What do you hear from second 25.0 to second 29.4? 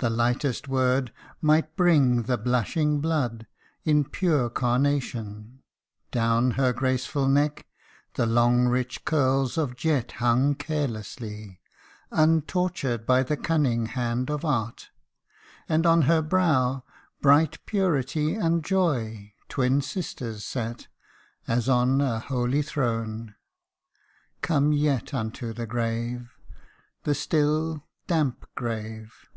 unto the grave the still, damp grave